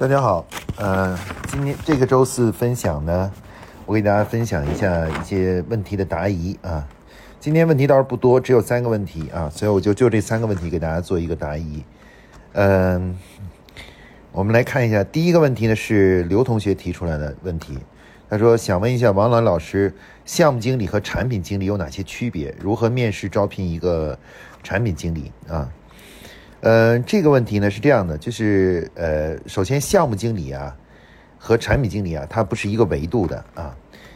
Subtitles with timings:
[0.00, 3.32] 大家好，呃，今天这个周四分享呢，
[3.84, 6.86] 我给大家分享一下一些问题的答疑啊。
[7.40, 11.82] 今天问题倒是不多，只有三个问题啊，所以我就就这三个问题给大家做一个答疑。
[12.52, 13.18] 嗯，
[14.30, 17.76] 我们来看一下第一个问题呢，是刘同学提出来的问题。
[18.30, 19.92] 他说想问一下王兰老师，
[20.24, 22.54] 项目经理和产品经理有哪些区别？
[22.60, 24.16] 如何面试招聘一个
[24.62, 25.68] 产品经理啊？
[26.60, 30.74] 呃，这个问题呢是这样的，就是呃，首先项目经理啊
[31.38, 33.74] 和产品经理啊，它不是一个维度的啊。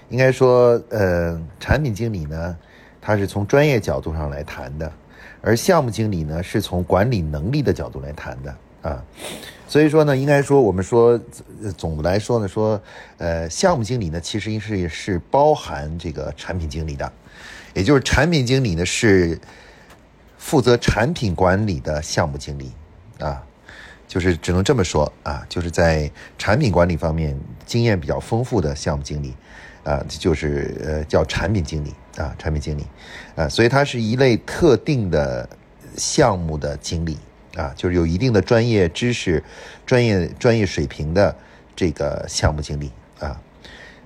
[0.08, 2.56] 应该说，呃，产品经理呢，
[3.00, 4.92] 他是从专业角度上来谈的，
[5.40, 9.04] 而项目经理呢是从管理能力的角度来谈的啊。
[9.68, 11.18] 所以说呢，应该说我们说
[11.78, 12.78] 总的来说呢，说
[13.18, 17.10] 呃，项目经理呢其实是是包含这个产品经理的，
[17.72, 19.38] 也就是产品经理呢是。
[20.42, 22.72] 负责产品管理的项目经理，
[23.20, 23.42] 啊，
[24.08, 29.34] 就是只能这么说啊，就是在产品管理方面经验比较丰富的项目经理，
[29.84, 32.84] 啊，就是呃叫产品经理啊，产品经理，
[33.36, 35.48] 啊，所以它是一类特定的
[35.96, 37.16] 项目的经理
[37.56, 39.42] 啊，就是有一定的专业知识、
[39.86, 41.34] 专业专业水平的
[41.76, 42.90] 这个项目经理
[43.20, 43.40] 啊，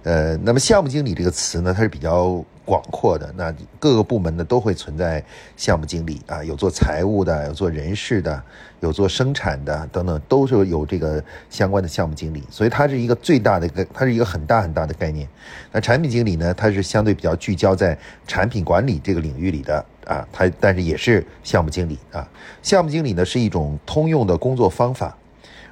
[0.02, 2.44] 呃，那么项目经理这个词呢，它是比较。
[2.66, 5.24] 广阔的那各个部门呢都会存在
[5.56, 8.42] 项目经理啊，有做财务的，有做人事的，
[8.80, 12.42] 有做生产的等等，都是有这个相关的项目经理。
[12.50, 15.28] 所以它是一个最大的一个，它是一个很大很大的概念。
[15.70, 22.28] 那产品经理呢，它是相对比较聚焦在产品管理这个领域里的啊，它但是也是项目经理啊。
[22.62, 25.16] 项目经理呢是一种通用的工作方法。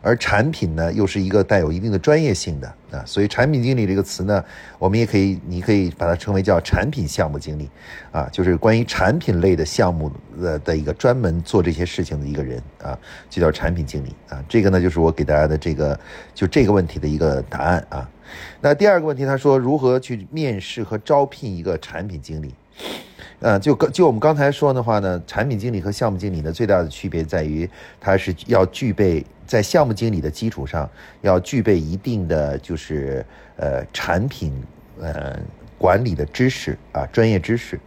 [0.05, 4.45] 而产品呢，又是一个带有一定的专业性的啊，所以产品经理这个词呢，
[4.79, 7.71] 我们也可以，你可以把它称为叫产品项目经理，
[8.13, 12.99] 啊，就是关于产品类的项目的的一个专门做这些事情的一个人啊，
[13.31, 14.45] 就叫产品经理啊。
[14.47, 15.99] 这个呢，就是我给大家的这个
[16.35, 18.07] 就这个问题的一个答案啊。
[18.61, 22.55] 那第二个问题，他说如何去面试和招聘一个产品经理？
[23.45, 27.69] 呃，就就我们刚才说的话呢，产品经理和项目经理呢，最大的区别在于，
[28.01, 30.89] 他是要具备在项目经理的基础上，
[31.21, 33.23] 要具备一定的就是
[33.57, 34.51] 呃产品
[34.99, 35.39] 呃
[35.77, 37.79] 管理的知识啊，专业知识。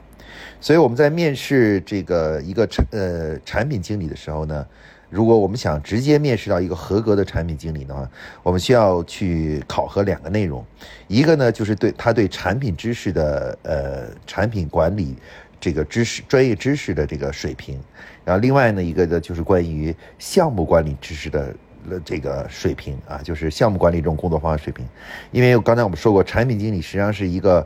[0.61, 4.63] 所以我们在面试这个一个产呃产品经理的时候呢。
[5.09, 8.05] 如果我们想直接面试到一个合格的产品经理的话，
[8.43, 10.65] 我们需要去考核两个内容，
[11.07, 15.15] 一个呢就是对他对产品知识的呃产品管理
[15.59, 17.79] 这个知识专业知识的这个水平，
[18.23, 21.53] 然后另外呢一个呢就是关于项目管理知识的
[22.03, 24.85] 这个水平啊，就是项目管理这种工作方法水平，
[25.31, 27.65] 因为刚才我们说过，产品经理实际上是一个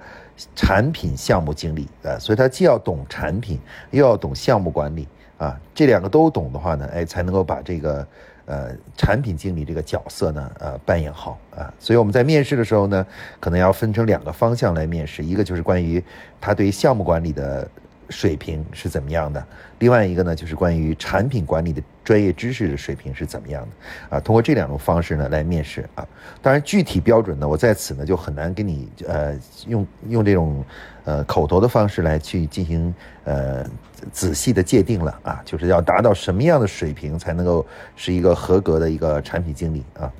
[0.55, 3.59] 产品项目经理啊，所以他既要懂产品，
[3.91, 5.07] 又要懂项目管理。
[5.37, 8.07] 啊，这两个都懂的话呢，哎，才能够把这个
[8.45, 11.73] 呃产品经理这个角色呢，呃扮演好啊。
[11.79, 13.03] 所以我们在面试的时候呢，
[13.39, 16.03] 可能要分成两个方向来面试，一个就是关于
[16.39, 17.67] 他对项目管理的
[18.11, 19.43] 水平是怎么样的，
[19.79, 24.19] 另外一个呢就是关于产品管理的专业知识的水平是怎么样的啊。
[24.19, 26.07] 通过这两种方式呢来面试啊。
[26.41, 29.33] 当然具体标准呢，我在此呢就很难给你呃
[29.67, 30.63] 用用这种
[31.05, 33.65] 呃口头的方式来去进行呃。
[34.11, 37.63] 仔细的界定了啊，就是要达到什么样的水平才能够
[37.95, 40.11] 是一个合格的一个产品经理啊？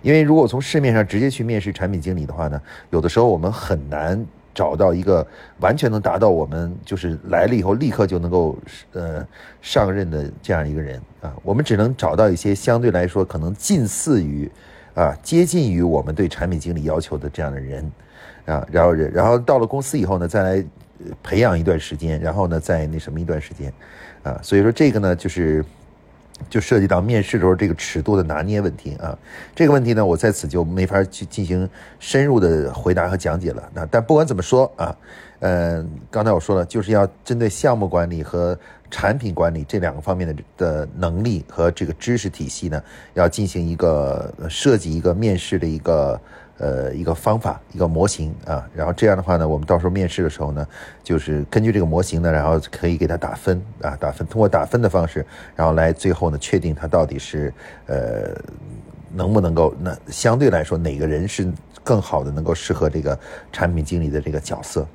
[0.00, 4.24] 因为如果从市面上直接去面试产品经理的话呢，有的时候我们很难
[4.56, 5.24] 找到一个
[5.60, 8.58] 完全能达到我们就是来了以后立刻就能够
[8.92, 9.24] 呃
[9.60, 14.50] 上任的这样一个人啊，我们只能找到一些相对来说可能近似于
[14.94, 17.92] 啊接近于我们对产品经理要求的这样的人
[18.46, 20.64] 啊，然后然后到了公司以后呢，再来。
[21.22, 23.70] 培养一段时间，然后呢，再那什么一段时间，
[24.22, 25.62] 啊，所以说这个呢，就是
[26.48, 29.16] 就涉及到面试的时候这个尺度的拿捏问题啊。
[29.54, 33.62] 这个问题呢，我在此就没法去进行深入的回答和讲解了。
[33.74, 34.96] 那但不管怎么说啊，
[35.40, 38.58] 嗯，刚才我说了，就是要针对项目管理和
[38.90, 42.82] 产品管理这两个方面的的能力和这个知识体系呢，
[43.14, 46.20] 要进行一个设计一个面试的一个。
[46.58, 50.66] 呃，一个方法，一个模型啊，然后这样的话呢，我们到时候面试的时候呢，
[51.02, 55.24] 就是根据这个模型呢，然后可以给他打分啊，打分，通过打分的方式，
[55.54, 57.52] 然后来最后呢，确定他到底是
[57.86, 58.34] 呃
[59.14, 61.52] 能不能够，那相对来说哪个人是
[61.84, 63.18] 更好的，能够适合这个
[63.52, 64.86] 产品经理的这个角色。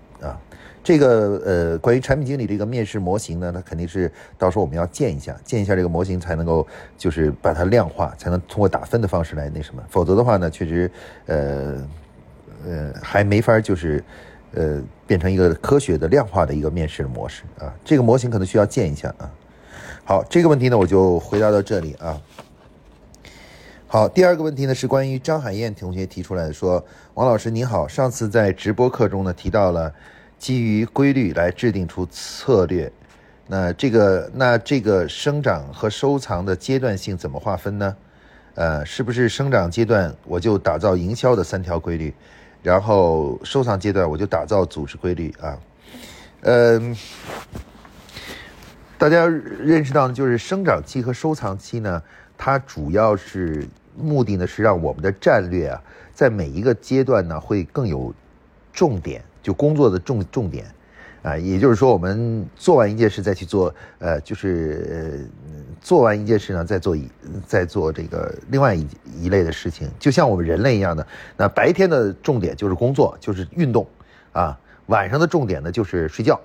[0.83, 6.65] 这个呃，关于产品经理这个面试模型呢，那肯定是到时候我们要建一下，建一下这个模型才能够
[6.97, 10.91] 就是把它量化，才能通过打分的方式来那什么，否则的话呢，确实
[11.27, 11.87] 呃
[12.65, 14.03] 呃还没法就是
[14.55, 17.71] 呃变成一个科学的量化的一个面试的模式啊。
[17.85, 19.31] 这个模型可能需要建一下啊。
[20.03, 22.19] 好，这个问题呢我就回答到这里啊。
[23.85, 29.93] 好，第二个问题呢是关于张海燕同学提出来的，说王老师您好，上次在直播课中呢提到了
[30.41, 32.91] 基于规律来制定出策略，
[33.45, 37.95] 那这个那这个生长和收藏的阶段性怎么划分呢？
[38.55, 42.11] 呃，是不是生长阶段我就打造营销的三条规律，
[42.63, 45.59] 然后收藏阶段我就打造组织规律啊？
[46.41, 46.97] 嗯，
[48.97, 52.01] 大家认识到呢，就是生长期和收藏期呢，
[52.35, 53.67] 它主要是。
[53.93, 55.83] 目的呢是让我们的战略啊，
[56.13, 58.11] 在每一个阶段呢会更有
[58.71, 60.65] 重点，就工作的重重点
[61.23, 65.29] 啊，也就是说，我们做完一件事再去做，呃，就是
[65.79, 67.07] 做完一件事呢再做一
[67.45, 68.87] 再做这个另外一
[69.19, 71.05] 一类的事情，就像我们人类一样的。
[71.37, 73.87] 那白天的重点就是工作，就是运动
[74.31, 74.57] 啊，
[74.87, 76.39] 晚上的重点呢就是睡觉。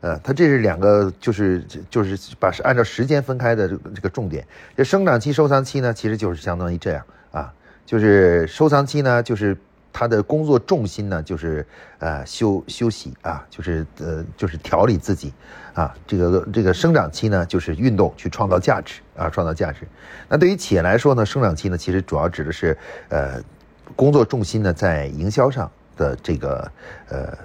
[0.00, 4.44] 呃，它这是两个，就是就是把是按照时间分开的这个这个重点。
[4.76, 7.52] 这生长期、收藏期呢，其实就是相当于这样啊，
[7.86, 9.56] 就是收藏期呢，就是
[9.92, 11.66] 他的工作重心呢，就是
[11.98, 15.32] 呃休休息啊，就是呃就是调理自己
[15.74, 15.94] 啊。
[16.06, 19.86] 这个这个生长期呢，就是运动去创造价值啊，创造价值。
[20.28, 22.76] 那对于企业来说呢，生长期呢，其实主要指的是
[23.08, 23.42] 呃
[23.94, 26.70] 工作重心呢在营销上的这个
[27.08, 27.36] 呃。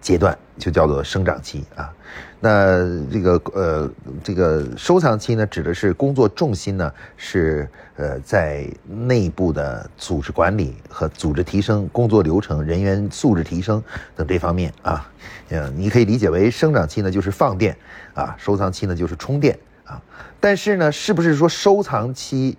[0.00, 1.92] 阶段就叫做生长期啊，
[2.38, 2.78] 那
[3.10, 3.90] 这个呃
[4.22, 13.82] 这个收藏期呢，指的是工作重心呢是呃在内部的组织管理和组织提升、工作流程、人员素质提升
[14.14, 15.10] 等这方面啊，
[15.48, 17.76] 嗯，你可以理解为生长期呢就是放电
[18.14, 20.00] 啊，收藏期呢就是充电啊。
[20.38, 22.56] 但是呢，是不是说收藏期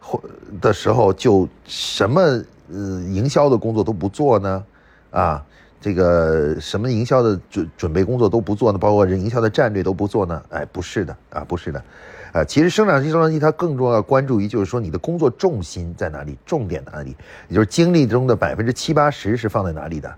[0.00, 0.20] 或
[0.60, 4.64] 的时候就什么呃营销的工作都不做呢？
[5.12, 5.44] 啊？
[5.82, 8.78] 这个什么营销的准准备工作都不做呢？
[8.78, 10.40] 包括人营销的战略都不做呢？
[10.50, 11.84] 哎，不是的啊，不是的，
[12.32, 17.16] 啊，其实生长期、收藏期它更重要关注于就是说你的工作重心在哪里，重点哪里，
[17.48, 20.08] 也就是精力中的百分之七八十是放在哪里的，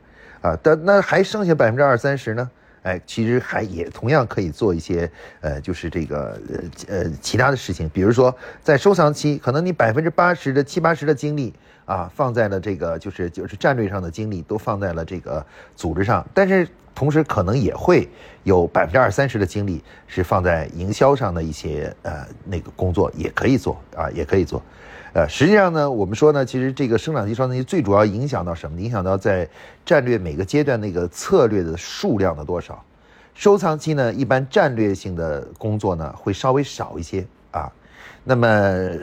[0.42, 2.50] 啊，但那还剩下百分之二三十呢？
[2.84, 5.10] 哎，其实还也同样可以做一些
[5.40, 8.32] 呃，就是这个呃呃其他的事情，比如说
[8.62, 11.52] 在收藏期，可能你百分之八十的七八十的精力。
[11.86, 15.44] 啊，放在了这个就是就是战略上的精力都放在了这个
[15.76, 18.08] 组织上，但是同时可能也会
[18.42, 24.62] 有百分之二三十的精力是放在营销上的一些呃那个工作也可以做啊，也可以做。
[25.14, 28.80] 呃，实际上呢，我们说呢，其实这个生长期、收藏期最主要影响到什么？
[28.80, 29.48] 影响到在
[29.86, 32.84] 战略每个阶段那个策略的数量的多少。
[33.32, 37.70] 收藏期呢，一般战略性的工作呢会稍微少一些啊。
[38.24, 38.48] 那么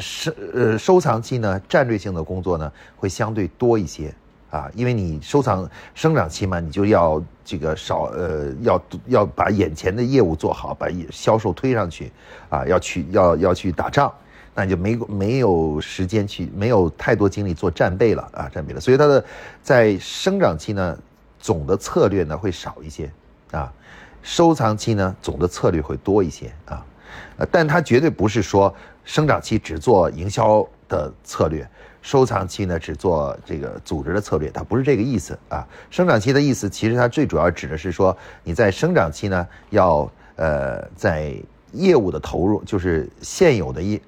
[0.01, 4.13] 收呃收藏期呢，战略性的工作呢会相对多一些
[4.49, 12.11] 啊，因为你收藏生长期嘛，你就要这个少呃要要把眼前的业务做好，把销售推上去
[12.49, 14.11] 啊，要去要要去打仗，
[14.53, 18.79] 那就没没有时间去，没有太多精力做战备了啊，战备了。
[18.79, 19.23] 所以它的
[19.61, 20.97] 在生长期呢，
[21.39, 23.11] 总的策略呢会少一些
[23.51, 23.71] 啊，
[24.21, 26.85] 收藏期呢总的策略会多一些啊，
[27.37, 28.73] 呃，但它绝对不是说。
[29.03, 31.67] 生长期只做营销的策略，
[32.03, 35.67] 收藏期呢只做这个组织的策略，它不是这个意思啊。
[35.89, 41.33] 生长期的意思，其实它最主要指的是说，你在生长期呢要呃在
[41.71, 44.01] 业务的投入，就是现有的业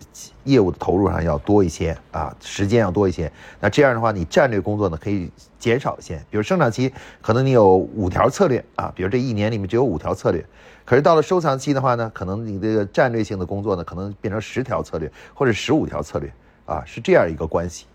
[0.43, 3.31] 业务的投入上要多一些啊，时间要多一些。
[3.59, 6.17] 那这样的话，你战略工作呢可以减少一些。
[6.29, 10.45] 比如生长期可能你有五条策略啊，比如这一年里面只有五条策略。
[10.85, 16.29] 可是到了收藏期的话呢，可能你这个战略性的工作呢，可能变成十条策略或者十五条策略，
[16.65, 17.85] 啊，是这样一个关系。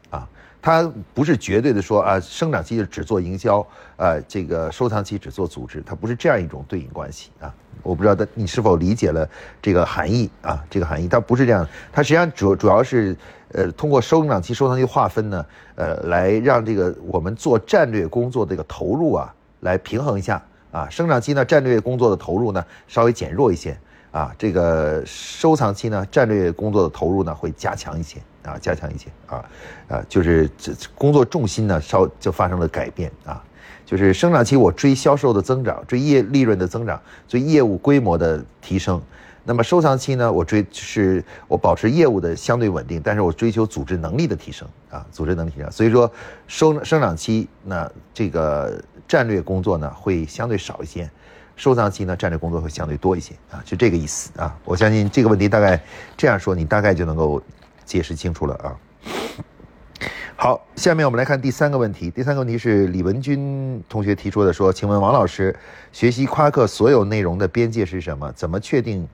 [0.61, 7.55] 它不是绝对的说啊，生长期就只做营销，呃，这个收藏期只做组织，它不是这样一种对应关系啊。
[7.83, 9.29] 我不知道的你是否理解了
[9.63, 10.65] 这个含义啊？
[10.69, 13.17] 这个含义它不是这样，它实际上主主要是
[13.53, 15.47] 呃通过收长期、收藏期划分呢，
[15.77, 20.43] 呃，来让这个我们做战略工作这个投入啊，来平衡一下。
[20.71, 23.75] 啊，生长期呢，战略工作的投入呢稍微减弱一些
[24.19, 29.45] 啊，这个收藏期呢，战略工作的投入呢会加强一些啊，加强一些啊，
[29.87, 33.41] 啊，就是这工作重心呢稍就发生了改变啊，
[33.87, 39.01] 就是生长期我追销售的增长，追业利润的增长，追业务规模的提升。
[39.45, 45.71] 那么收藏期呢，我追是我保持业务的相对稳定，但是我追求组织能力的提升啊，组织能力提升。
[45.71, 46.11] 所以说
[46.49, 51.09] 收生长期那这个战略工作呢会相对少一些，
[51.59, 54.57] 收藏期呢战略工作会相对多一些啊，就这个意思啊。
[54.65, 55.79] 我相信这个问题大概
[56.17, 57.43] 这样说，你大概就能够
[57.85, 58.73] 解释清楚了啊。
[60.37, 62.11] 好，下面我们来看第三个问题。
[62.11, 65.55] 第三个问题是李文军同学提出的，说：“请问王老师，
[65.93, 68.33] 学习夸克所有内容的边界是什么？
[68.33, 69.07] 怎么确定？”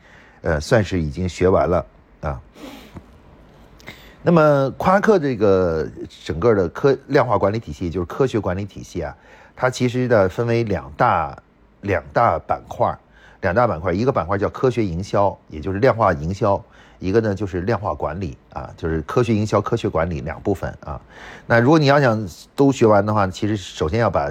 [0.43, 1.87] 呃，算是已经学完了
[2.21, 2.39] 啊。
[4.23, 5.89] 那么夸克这个
[6.23, 9.17] 整个的科量化管理体系，就是科学管理体系啊，
[9.57, 11.35] 它其实的分为两大
[11.85, 12.95] 两大板块，
[13.41, 16.62] 两大板块，一个板块叫科学营销，也就是量化营销。
[17.00, 20.99] 一个呢就是量化管理啊，就是科学营销、科学管理两部分啊。
[21.47, 22.26] 那如果你要想
[22.57, 24.31] 都学完的话，其实首先要把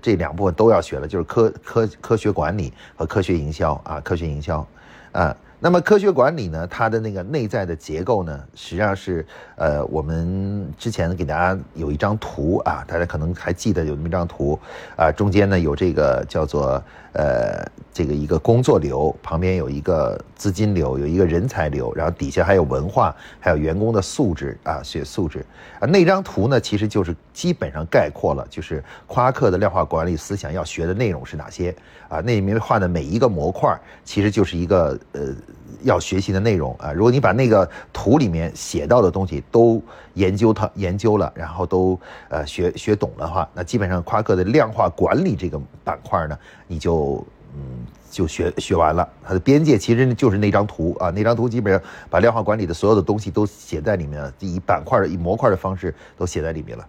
[0.00, 4.64] 这两部分都要学了，就是科科科学管理和科学营销啊，科学营销
[5.10, 5.34] 啊。
[5.64, 14.58] 那么科学管理呢，它的那个内在的结构呢，实际上是呃，我们之前给大家有一张图啊，大家可能还记得有那么一张图
[14.96, 25.46] 啊，中间呢有这个叫做呃这个一个工作流，旁边有一个资金流，有一个人才流，然后底下还有文化，还有员工的素质啊，学素质
[25.78, 25.86] 啊。
[25.86, 31.72] 那张图呢，其实就是基本上概括了，就是夸克的量化管理思想要学的内容是哪些
[32.08, 32.18] 啊？
[32.18, 35.32] 那里面画的每一个模块，其实就是一个呃。
[35.82, 39.82] 要学习的内容啊，如果你把那个图里面写到的东西都
[40.14, 47.24] 研究它研究了，然后都呃学学懂的话，那基本上夸克的量化管理这个板块呢，你就
[47.56, 49.08] 嗯就学学完了。
[49.24, 56.86] 它的边界其实就是那张图啊，那张图基本上把量化管理的所有的东西都写在里面了，以板块以模块的方式都写在里面了。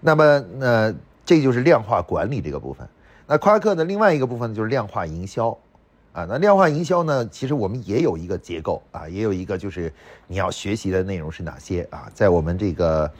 [0.00, 0.94] 那么那
[1.24, 2.86] 这就是量化管理这个部分。
[3.26, 5.56] 那夸克的另外一个部分就是量化营销。
[6.16, 7.28] 啊，那量化营销呢？
[7.30, 9.92] 其实我们也有一个结构啊，也有一个就是
[10.26, 12.08] 你要学习的内容是哪些啊？
[12.14, 13.10] 在我们这个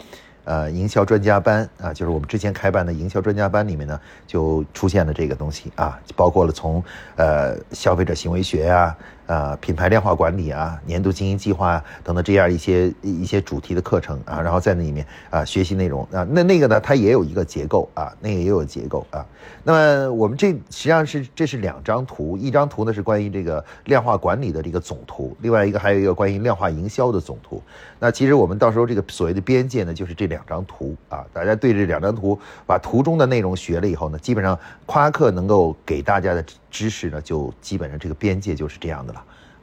[0.44, 6.82] 呃营销专家班啊，就是我们之前开办的营销专家班里面呢，就出现了这个东西啊，包括了从
[7.16, 8.96] 呃消费者行为学啊。
[9.26, 19.24] 啊，品牌量化管理啊，年度经营计划等等这样一些一些主题的课程啊，然后在那里面啊学习内容啊，那那个呢，它也有一个结构啊，那个也有结构啊。
[19.64, 27.62] 那么我们这实际上是这是两张图，一张图呢是关于这个量化管理的这个总图，另外一个还有一个关于量化营销的总图。
[27.98, 36.44] 那其实我们到时候这个所谓的边界呢，就是这两张图啊，大家对这两张图把图中的内容学了以后呢，基本上夸克能够给大家的。
[36.68, 39.14] 知识呢，就基本上这个边界就是这样的，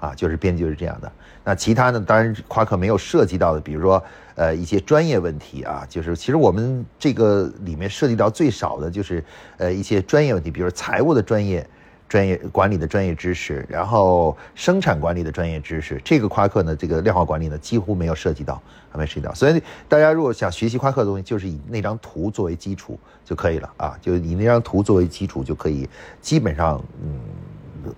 [0.03, 1.09] 啊，就是编辑就是这样的。
[1.45, 4.03] 那其他呢，当然夸克没有涉及到的，比如说
[4.35, 9.23] 呃一些专业问题啊，就是其实我们这个里面涉及到最少的就是
[9.55, 11.65] 呃一些专业问题，比如说财务的专业、
[12.09, 19.33] 专业管理的专业知识，然后生产管理的专业知识，这个夸克呢，这个量化管理呢几乎没有涉及到，还没涉及到。
[19.33, 22.99] 所以大家如果想学习夸克的东西，就是以那张图作为基础。
[23.25, 25.87] 就可以了啊，就以那张图作为基础就可以，
[26.19, 27.17] 基本上嗯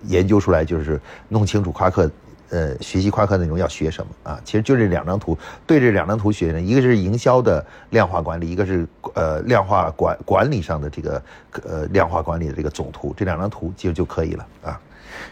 [0.06, 2.10] 研究出来就是弄清楚夸克
[2.50, 11.22] 呃学习夸克内容要学什么啊，其实就这两张图对这两张图学呢，一个是营销的量化管理，一个是呃量化管管理上的这个
[11.64, 14.80] 呃量化管理的这个总图，这两张图其实就可以了啊。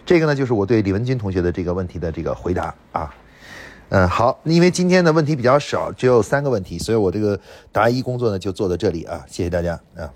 [0.04, 3.14] 这个呢就是我对李文军同学的这个问题的这个回答啊。
[3.90, 7.38] 嗯，好，因为今天的问题比较少，只有三个问题，所以我这个
[7.70, 10.10] 答疑工作呢就做到这里啊，谢谢大家啊。